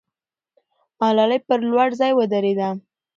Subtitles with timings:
[0.99, 2.69] ملالۍ پر لوړ ځای ودرېده.